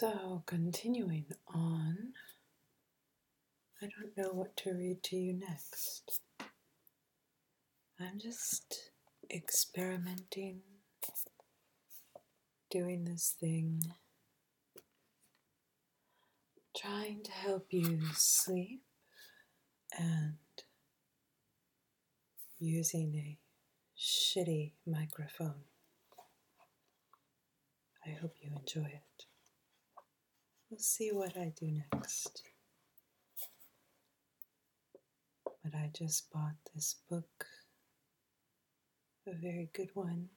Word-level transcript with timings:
So, 0.00 0.44
continuing 0.46 1.24
on, 1.52 2.12
I 3.82 3.86
don't 3.86 4.16
know 4.16 4.32
what 4.32 4.56
to 4.58 4.70
read 4.70 5.02
to 5.02 5.16
you 5.16 5.32
next. 5.32 6.20
I'm 7.98 8.20
just 8.20 8.92
experimenting, 9.28 10.60
doing 12.70 13.06
this 13.06 13.34
thing, 13.40 13.82
trying 16.76 17.24
to 17.24 17.32
help 17.32 17.66
you 17.70 18.00
sleep 18.14 18.82
and 19.98 20.36
using 22.60 23.16
a 23.16 23.36
shitty 23.98 24.74
microphone. 24.86 25.64
I 28.06 28.10
hope 28.10 28.36
you 28.40 28.52
enjoy 28.56 28.86
it. 28.86 29.27
We'll 30.70 30.80
see 30.80 31.10
what 31.12 31.34
I 31.36 31.52
do 31.58 31.72
next. 31.92 32.42
But 35.44 35.74
I 35.74 35.90
just 35.96 36.30
bought 36.30 36.56
this 36.74 36.96
book, 37.08 37.46
a 39.26 39.32
very 39.32 39.70
good 39.72 39.90
one, 39.94 40.28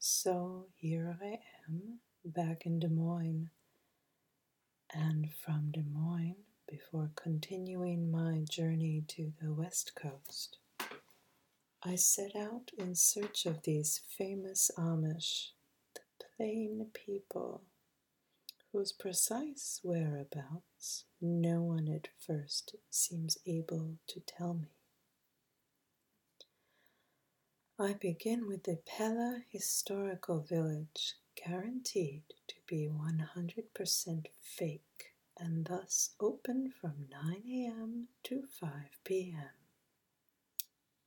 So 0.00 0.66
here 0.76 1.16
I 1.22 1.38
am, 1.68 2.00
back 2.24 2.66
in 2.66 2.80
Des 2.80 2.88
Moines 2.88 3.50
and 4.92 5.32
from 5.32 5.70
Des 5.70 5.84
Moines 5.88 6.36
before 6.68 7.10
continuing 7.16 8.10
my 8.10 8.42
journey 8.48 9.04
to 9.08 9.32
the 9.40 9.52
West 9.52 9.92
Coast. 9.94 10.58
I 11.82 11.96
set 11.96 12.34
out 12.34 12.70
in 12.78 12.94
search 12.94 13.46
of 13.46 13.62
these 13.62 14.00
famous 14.16 14.70
Amish, 14.78 15.50
the 15.94 16.00
plain 16.36 16.86
people, 16.92 17.62
whose 18.72 18.92
precise 18.92 19.80
whereabouts 19.82 21.04
no 21.20 21.60
one 21.62 21.88
at 21.88 22.08
first 22.18 22.74
seems 22.90 23.38
able 23.46 23.96
to 24.08 24.20
tell 24.20 24.54
me. 24.54 24.68
I 27.78 27.94
begin 27.94 28.46
with 28.46 28.64
the 28.64 28.78
Pella 28.86 29.42
Historical 29.50 30.40
Village 30.40 31.14
guaranteed 31.34 32.22
to 32.48 32.54
be 32.66 32.88
100% 32.88 34.26
fake 34.40 35.13
and 35.38 35.66
thus 35.66 36.10
open 36.20 36.72
from 36.80 37.08
9 37.10 37.42
a.m. 37.48 38.08
to 38.24 38.44
5 38.60 38.70
p.m. 39.04 39.50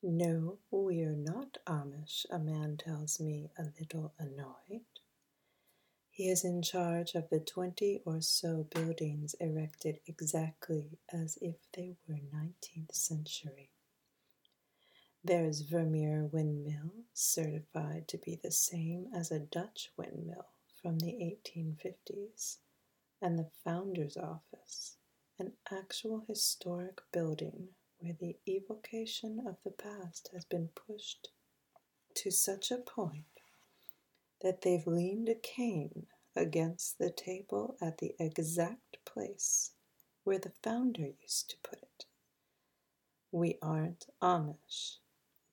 No, 0.04 0.60
we 0.72 1.02
are 1.04 1.16
not 1.16 1.58
Amish, 1.68 2.26
a 2.30 2.40
man 2.40 2.78
tells 2.78 3.20
me, 3.20 3.50
a 3.58 3.66
little 3.80 4.14
annoyed. 4.20 4.86
He 6.10 6.30
is 6.30 6.44
in 6.44 6.62
charge 6.62 7.14
of 7.16 7.30
the 7.30 7.40
20 7.40 8.02
or 8.06 8.22
so 8.22 8.68
buildings 8.74 9.36
erected 9.40 10.00
exactly 10.08 11.00
as 11.14 11.38
if 11.42 11.56
they 11.74 11.96
were 12.08 12.16
19th 12.16 12.94
century. 12.94 13.70
There 15.24 15.46
is 15.46 15.62
Vermeer 15.62 16.26
Windmill, 16.32 16.92
certified 17.14 18.08
to 18.10 18.18
be 18.18 18.40
the 18.42 18.52
same 18.52 19.08
as 19.14 19.32
a 19.32 19.40
Dutch 19.40 19.92
windmill 19.98 20.48
from 20.82 21.00
the 21.00 21.12
1850s, 21.12 22.58
and 23.22 23.38
the 23.38 23.50
Founder's 23.64 24.18
Office, 24.18 24.98
an 25.40 25.54
actual 25.72 26.24
historic 26.28 27.02
building 27.12 27.70
where 28.00 28.16
the 28.20 28.38
evocation 28.48 29.44
of 29.48 29.58
the 29.64 29.72
past 29.72 30.30
has 30.34 30.46
been 30.46 30.70
pushed 30.70 31.30
to 32.16 32.32
such 32.32 32.72
a 32.72 32.78
point 32.78 33.26
that 34.42 34.62
they've 34.62 34.88
leaned 34.88 35.30
a 35.30 35.36
cane 35.36 36.08
against 36.36 37.00
the 37.00 37.10
table 37.10 37.76
at 37.82 37.98
the 37.98 38.16
exact 38.20 38.98
place 39.06 39.72
where 40.24 40.40
the 40.40 40.52
founder 40.64 41.08
used 41.22 41.50
to 41.50 41.58
put 41.64 41.80
it. 41.82 42.06
We 43.32 43.58
aren't 43.62 44.08
Amish 44.22 44.98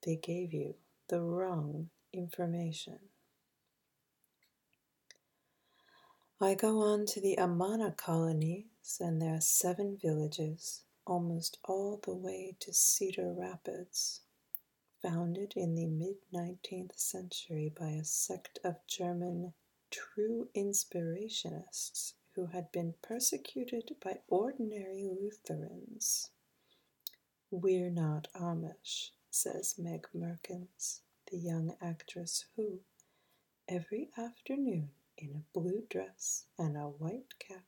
they 0.05 0.15
gave 0.15 0.53
you 0.53 0.75
the 1.09 1.21
wrong 1.21 1.89
information. 2.13 2.99
I 6.41 6.53
go 6.53 6.81
on 6.81 7.05
to 7.07 7.21
the 7.21 7.39
Amana 7.39 7.93
colonies, 7.93 8.97
and 8.99 9.21
there 9.21 9.35
are 9.35 9.41
seven 9.41 9.97
villages, 9.97 10.83
almost 11.07 11.59
all 11.63 11.95
the 12.03 12.13
way 12.13 12.57
to 12.59 12.73
Cedar 12.73 13.31
Rapids, 13.31 14.19
founded 15.01 15.53
in 15.55 15.75
the 15.75 15.85
mid 15.85 16.17
19th 16.33 16.99
century 16.99 17.73
by 17.79 17.91
a 17.91 18.03
sect 18.03 18.59
of 18.65 18.85
German 18.85 19.53
true 19.89 20.49
inspirationists 20.53 22.15
who 22.33 22.47
had 22.47 22.69
been 22.69 22.95
persecuted 23.01 23.95
by 24.03 24.19
ordinary 24.27 25.05
Lutherans. 25.05 26.31
We're 27.49 27.89
not 27.89 28.27
Amish 28.35 29.11
says 29.31 29.75
Meg 29.77 30.09
Merkens, 30.13 30.99
the 31.31 31.37
young 31.37 31.77
actress 31.81 32.43
who, 32.57 32.81
every 33.69 34.09
afternoon 34.17 34.89
in 35.17 35.31
a 35.35 35.59
blue 35.59 35.83
dress 35.89 36.45
and 36.57 36.75
a 36.75 36.87
white 36.87 37.39
cap, 37.39 37.65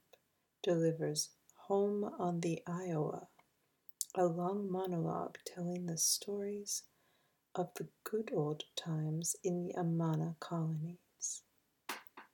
delivers 0.62 1.30
Home 1.68 2.04
on 2.18 2.42
the 2.42 2.62
Iowa, 2.66 3.28
a 4.16 4.26
long 4.26 4.72
monologue 4.72 5.38
telling 5.46 5.86
the 5.86 5.98
stories 5.98 6.84
of 7.56 7.74
the 7.76 7.88
good 8.04 8.32
old 8.34 8.64
times 8.76 9.36
in 9.44 9.64
the 9.64 9.74
Amana 9.78 10.36
colonies. 10.40 11.44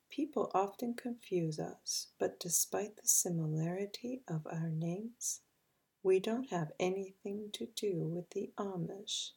People 0.09 0.51
often 0.53 0.93
confuse 0.93 1.59
us, 1.59 2.07
but 2.19 2.39
despite 2.39 2.97
the 2.97 3.07
similarity 3.07 4.21
of 4.27 4.45
our 4.45 4.69
names, 4.69 5.41
we 6.03 6.19
don't 6.19 6.49
have 6.49 6.71
anything 6.79 7.49
to 7.53 7.65
do 7.75 8.03
with 8.03 8.29
the 8.31 8.51
Amish. 8.57 9.31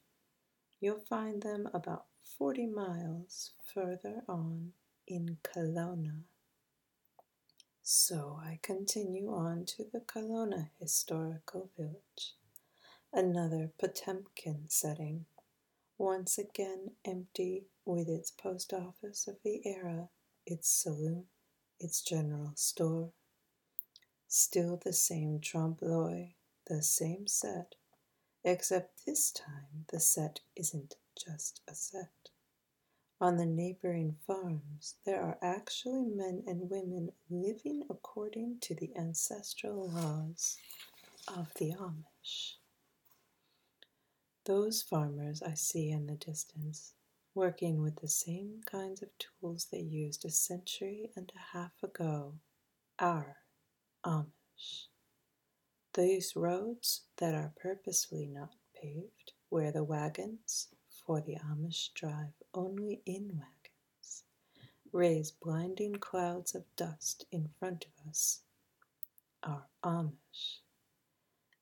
You'll 0.80 1.00
find 1.08 1.42
them 1.42 1.68
about 1.72 2.06
40 2.38 2.66
miles 2.66 3.52
further 3.72 4.22
on 4.28 4.72
in 5.06 5.38
Kalona. 5.42 6.22
So 7.82 8.40
I 8.42 8.58
continue 8.62 9.32
on 9.32 9.64
to 9.66 9.84
the 9.92 10.00
Kalona 10.00 10.70
Historical 10.80 11.70
Village, 11.76 12.34
another 13.12 13.70
Potemkin 13.78 14.64
setting, 14.68 15.26
once 15.96 16.36
again 16.36 16.90
empty 17.04 17.66
with 17.84 18.08
its 18.08 18.30
post 18.30 18.72
office 18.72 19.28
of 19.28 19.36
the 19.44 19.62
era, 19.64 20.08
its 20.44 20.68
saloon, 20.68 21.26
its 21.78 22.02
general 22.02 22.52
store. 22.56 23.12
Still 24.28 24.80
the 24.84 24.92
same 24.92 25.38
trompe 25.40 25.82
l'oeil, 25.82 26.30
the 26.66 26.82
same 26.82 27.28
set, 27.28 27.76
except 28.44 29.06
this 29.06 29.30
time 29.30 29.86
the 29.92 30.00
set 30.00 30.40
isn't 30.56 30.96
just 31.16 31.60
a 31.68 31.74
set. 31.74 32.30
On 33.18 33.38
the 33.38 33.46
neighboring 33.46 34.16
farms, 34.26 34.96
there 35.06 35.22
are 35.22 35.38
actually 35.40 36.04
men 36.04 36.42
and 36.46 36.68
women 36.68 37.12
living 37.30 37.82
according 37.88 38.58
to 38.60 38.74
the 38.74 38.94
ancestral 38.94 39.88
laws 39.88 40.58
of 41.26 41.48
the 41.54 41.72
Amish. 41.72 42.56
Those 44.44 44.82
farmers 44.82 45.42
I 45.42 45.54
see 45.54 45.90
in 45.90 46.06
the 46.06 46.16
distance, 46.16 46.92
working 47.34 47.80
with 47.80 47.96
the 47.96 48.08
same 48.08 48.60
kinds 48.66 49.02
of 49.02 49.08
tools 49.18 49.68
they 49.72 49.80
used 49.80 50.26
a 50.26 50.30
century 50.30 51.10
and 51.16 51.32
a 51.34 51.56
half 51.56 51.82
ago, 51.82 52.34
are 52.98 53.38
Amish. 54.04 54.88
These 55.94 56.36
roads 56.36 57.04
that 57.16 57.34
are 57.34 57.54
purposely 57.58 58.26
not 58.26 58.56
paved, 58.74 59.32
where 59.48 59.72
the 59.72 59.84
wagons 59.84 60.68
for 61.06 61.20
the 61.20 61.36
Amish 61.36 61.94
drive 61.94 62.32
only 62.52 63.00
in 63.06 63.28
wagons, 63.28 64.24
raise 64.92 65.30
blinding 65.30 65.94
clouds 65.94 66.52
of 66.54 66.64
dust 66.74 67.26
in 67.30 67.48
front 67.60 67.86
of 67.86 68.08
us, 68.08 68.40
are 69.42 69.66
Amish. 69.84 70.58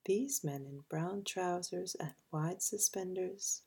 These 0.06 0.42
men 0.42 0.64
in 0.64 0.84
brown 0.88 1.24
trousers 1.24 1.94
and 1.94 2.14
wide 2.32 2.62
suspenders, 2.62 3.60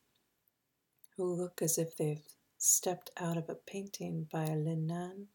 who 1.15 1.31
look 1.35 1.61
as 1.61 1.77
if 1.77 1.95
they've 1.95 2.25
stepped 2.57 3.11
out 3.17 3.37
of 3.37 3.47
a 3.47 3.55
painting 3.55 4.27
by 4.31 4.45
Le 4.45 4.75
Nain, 4.75 5.27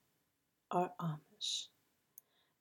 are 0.73 0.93
Amish. 1.01 1.67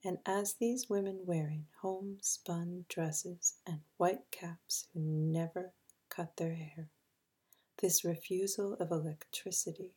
And 0.03 0.19
as 0.25 0.53
these 0.53 0.89
women 0.89 1.21
wearing 1.25 1.65
homespun 1.81 2.85
dresses 2.89 3.55
and 3.65 3.79
white 3.97 4.29
caps 4.31 4.87
who 4.93 4.99
never 4.99 5.73
cut 6.09 6.37
their 6.37 6.53
hair, 6.53 6.89
this 7.81 8.03
refusal 8.03 8.75
of 8.79 8.91
electricity, 8.91 9.91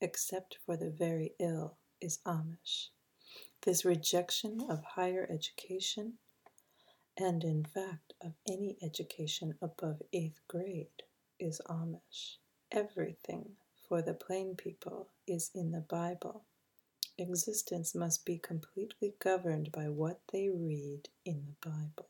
except 0.00 0.58
for 0.64 0.76
the 0.76 0.90
very 0.90 1.32
ill, 1.38 1.76
is 2.00 2.18
Amish. 2.26 2.88
This 3.62 3.84
rejection 3.84 4.66
of 4.68 4.82
higher 4.84 5.26
education 5.30 6.14
and 7.20 7.44
in 7.44 7.64
fact 7.64 8.14
of 8.22 8.32
any 8.48 8.78
education 8.82 9.54
above 9.60 10.00
eighth 10.12 10.40
grade, 10.48 11.02
is 11.38 11.60
Amish. 11.68 12.36
Everything 12.72 13.56
for 13.88 14.00
the 14.00 14.14
plain 14.14 14.54
people 14.56 15.08
is 15.26 15.50
in 15.54 15.72
the 15.72 15.80
Bible. 15.80 16.44
Existence 17.18 17.94
must 17.94 18.24
be 18.24 18.38
completely 18.38 19.14
governed 19.18 19.70
by 19.72 19.88
what 19.88 20.20
they 20.32 20.48
read 20.48 21.08
in 21.24 21.44
the 21.62 21.70
Bible. 21.70 22.08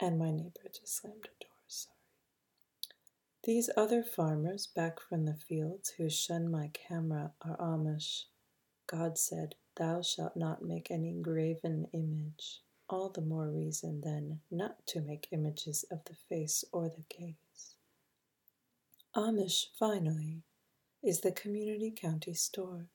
And 0.00 0.18
my 0.18 0.30
neighbor 0.30 0.68
just 0.72 0.96
slammed 1.00 1.24
a 1.26 1.44
door, 1.44 1.50
sorry. 1.66 1.94
These 3.44 3.70
other 3.76 4.02
farmers 4.02 4.66
back 4.66 5.00
from 5.00 5.24
the 5.24 5.34
fields 5.34 5.90
who 5.96 6.08
shun 6.08 6.50
my 6.50 6.70
camera 6.72 7.32
are 7.42 7.56
Amish. 7.56 8.24
God 8.86 9.18
said, 9.18 9.54
Thou 9.76 10.02
shalt 10.02 10.36
not 10.36 10.62
make 10.62 10.90
any 10.90 11.12
graven 11.12 11.88
image. 11.92 12.62
All 12.88 13.10
the 13.10 13.20
more 13.20 13.48
reason, 13.48 14.00
then, 14.02 14.40
not 14.50 14.86
to 14.88 15.00
make 15.00 15.28
images 15.30 15.84
of 15.90 16.04
the 16.04 16.14
face 16.14 16.64
or 16.72 16.88
the 16.88 17.04
gaze. 17.08 17.74
Amish, 19.16 19.66
finally, 19.78 20.42
is 21.02 21.20
the 21.20 21.32
community 21.32 21.90
county 21.90 22.34
store, 22.34 22.86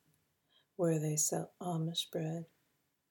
where 0.77 0.99
they 0.99 1.15
sell 1.15 1.51
Amish 1.61 2.09
bread, 2.11 2.45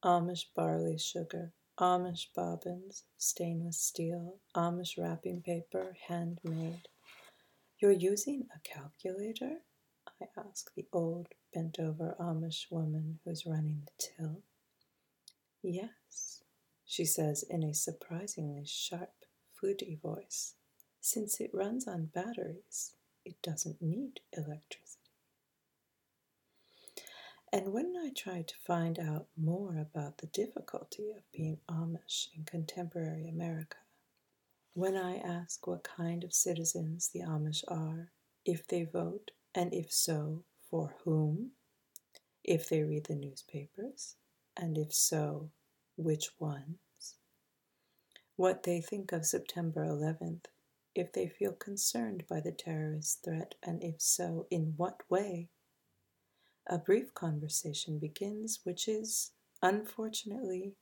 Amish 0.05 0.47
barley 0.55 0.99
sugar, 0.99 1.53
Amish 1.81 2.27
bobbins, 2.35 3.05
stainless 3.17 3.79
steel, 3.79 4.37
Amish 4.55 4.99
wrapping 4.99 5.41
paper, 5.41 5.97
handmade. 6.09 6.89
You're 7.79 7.93
using 7.93 8.47
a 8.55 8.61
calculator? 8.61 9.59
I 10.21 10.27
ask 10.37 10.73
the 10.75 10.87
old, 10.93 11.29
bent 11.55 11.79
over 11.79 12.15
Amish 12.21 12.71
woman 12.71 13.19
who's 13.25 13.47
running 13.47 13.83
the 13.87 13.93
till. 13.99 14.43
Yes, 15.63 16.43
she 16.85 17.05
says 17.05 17.43
in 17.43 17.63
a 17.63 17.75
surprisingly 17.75 18.65
sharp, 18.67 19.15
fluty 19.53 19.99
voice. 20.01 20.55
Since 21.01 21.41
it 21.41 21.51
runs 21.55 21.89
on 21.89 22.11
batteries, 22.15 22.93
it 23.25 23.41
doesn't 23.43 23.81
need 23.81 24.21
electricity. 24.37 25.01
And 27.54 27.75
when 27.75 27.94
I 27.99 28.10
try 28.16 28.40
to 28.40 28.54
find 28.66 28.99
out 28.99 29.26
more 29.37 29.76
about 29.76 30.19
the 30.19 30.26
difficulty 30.26 31.10
of 31.10 31.31
being 31.32 31.58
Amish 31.69 32.28
in 32.34 32.44
contemporary 32.44 33.28
America, 33.28 33.76
when 34.72 34.96
I 34.96 35.19
ask 35.19 35.66
what 35.66 35.84
kind 35.84 36.25
of 36.25 36.32
citizens 36.32 37.10
the 37.12 37.20
Amish 37.20 37.62
are, 37.69 38.10
if 38.46 38.66
they 38.66 38.84
vote, 38.84 39.32
and 39.54 39.75
if 39.75 39.93
so, 39.93 40.44
for 40.70 40.94
whom? 41.04 41.50
If 42.43 42.70
they 42.70 42.82
read 42.84 43.04
the 43.04 43.14
newspapers, 43.14 44.16
and 44.56 44.78
if 44.78 44.94
so, 44.94 45.50
which 45.96 46.31
ones? 46.38 47.16
What 48.37 48.62
they 48.62 48.81
think 48.81 49.12
of 49.12 49.26
September 49.26 49.84
11th, 49.84 50.46
if 50.94 51.12
they 51.12 51.28
feel 51.28 51.52
concerned 51.52 52.25
by 52.31 52.40
the 52.40 52.52
terrorist 52.52 53.22
threat, 53.22 53.56
and 53.62 53.82
if 53.82 54.00
so, 54.00 54.46
in 54.50 54.72
what 54.78 55.02
way? 55.10 55.50
A 56.73 56.79
brief 56.79 57.13
conversation 57.13 57.99
begins, 57.99 58.61
which 58.65 58.89
is, 58.89 59.33
unfortunately, 59.61 60.73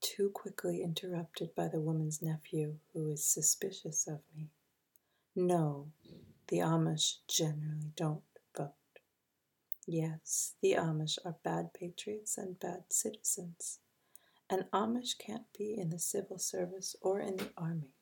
too 0.00 0.30
quickly 0.30 0.84
interrupted 0.84 1.52
by 1.56 1.66
the 1.66 1.80
woman's 1.80 2.22
nephew, 2.22 2.76
who 2.92 3.10
is 3.10 3.24
suspicious 3.24 4.06
of 4.06 4.20
me. 4.36 4.50
No, 5.34 5.88
the 6.46 6.58
Amish 6.58 7.16
generally 7.26 7.90
don't 7.96 8.22
vote. 8.56 8.70
Yes, 9.84 10.54
the 10.62 10.74
Amish 10.74 11.18
are 11.24 11.34
bad 11.42 11.74
patriots 11.74 12.38
and 12.38 12.60
bad 12.60 12.84
citizens. 12.88 13.80
An 14.48 14.66
Amish 14.72 15.18
can't 15.18 15.52
be 15.58 15.76
in 15.76 15.90
the 15.90 15.98
civil 15.98 16.38
service 16.38 16.94
or 17.02 17.18
in 17.18 17.38
the 17.38 17.50
army. 17.56 17.94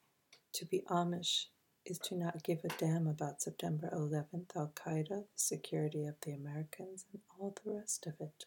To 0.53 0.67
be 0.67 0.83
Amish 0.91 1.47
is 1.87 1.99
to 2.01 2.17
not 2.17 2.43
give 2.43 2.65
a 2.65 2.69
damn 2.79 3.07
about 3.07 3.41
September 3.41 3.89
11th, 3.95 4.57
Al 4.57 4.73
Qaeda, 4.75 5.09
the 5.09 5.27
security 5.37 6.05
of 6.05 6.17
the 6.23 6.33
Americans, 6.33 7.05
and 7.13 7.23
all 7.39 7.55
the 7.65 7.73
rest 7.73 8.07
of 8.07 8.15
it. 8.21 8.47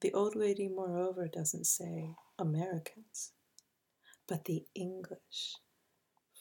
The 0.00 0.14
old 0.14 0.36
lady, 0.36 0.68
moreover, 0.68 1.26
doesn't 1.26 1.66
say 1.66 2.14
Americans, 2.38 3.32
but 4.28 4.44
the 4.44 4.64
English. 4.74 5.56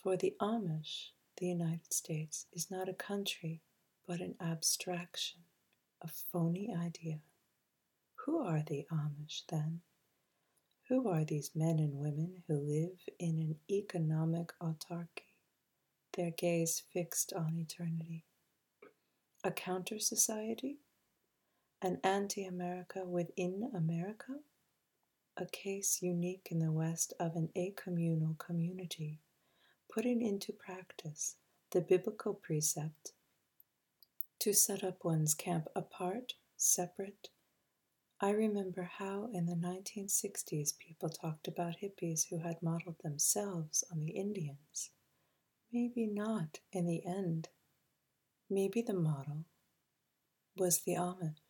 For 0.03 0.15
the 0.15 0.35
Amish, 0.39 1.09
the 1.37 1.47
United 1.47 1.91
States 1.91 2.45
is 2.53 2.69
not 2.69 2.87
a 2.87 2.93
country, 2.93 3.61
but 4.07 4.19
an 4.21 4.35
abstraction, 4.39 5.39
a 6.01 6.07
phony 6.07 6.73
idea. 6.73 7.19
Who 8.25 8.39
are 8.39 8.63
the 8.65 8.85
Amish 8.91 9.43
then? 9.49 9.81
Who 10.89 11.09
are 11.09 11.25
these 11.25 11.51
men 11.55 11.79
and 11.79 11.93
women 11.95 12.43
who 12.47 12.55
live 12.59 12.99
in 13.19 13.39
an 13.39 13.55
economic 13.69 14.53
autarky, 14.61 15.26
their 16.17 16.31
gaze 16.31 16.83
fixed 16.91 17.31
on 17.31 17.57
eternity? 17.57 18.25
A 19.43 19.51
counter 19.51 19.99
society? 19.99 20.79
An 21.81 21.99
anti 22.03 22.43
America 22.43 23.05
within 23.05 23.71
America? 23.73 24.39
A 25.37 25.45
case 25.45 26.01
unique 26.01 26.49
in 26.51 26.59
the 26.59 26.71
West 26.71 27.13
of 27.19 27.35
an 27.35 27.49
acommunal 27.55 28.37
community 28.37 29.21
putting 29.89 30.21
into 30.21 30.51
practice 30.51 31.35
the 31.71 31.81
biblical 31.81 32.33
precept 32.33 33.13
to 34.39 34.53
set 34.53 34.83
up 34.83 35.03
one's 35.03 35.33
camp 35.33 35.67
apart, 35.75 36.33
separate. 36.55 37.29
I 38.19 38.31
remember 38.31 38.89
how 38.97 39.29
in 39.33 39.45
the 39.45 39.55
1960s 39.55 40.77
people 40.77 41.09
talked 41.09 41.47
about 41.47 41.77
hippies 41.81 42.27
who 42.29 42.39
had 42.39 42.61
modeled 42.61 42.97
themselves 43.03 43.83
on 43.91 44.01
the 44.01 44.11
Indians. 44.11 44.91
Maybe 45.77 46.07
not 46.07 46.61
in 46.71 46.87
the 46.87 47.05
end. 47.05 47.49
Maybe 48.49 48.81
the 48.81 48.95
model 48.95 49.45
was 50.55 50.79
the 50.79 50.95
Amish. 50.95 51.46